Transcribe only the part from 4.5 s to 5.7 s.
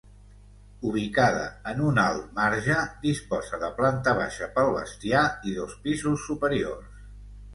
pel bestiar i